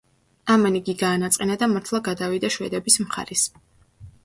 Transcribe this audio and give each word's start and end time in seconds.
ამან 0.53 0.77
იგი 0.79 0.95
გაანაწყენა 1.01 1.59
და 1.65 1.69
მართლა 1.75 2.03
გადავიდა 2.09 2.53
შვედების 2.57 3.01
მხარეს. 3.07 3.47